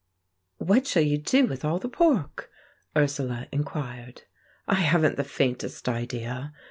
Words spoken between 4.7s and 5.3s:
haven't the